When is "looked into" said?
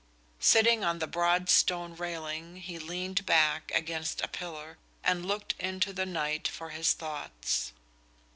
5.27-5.93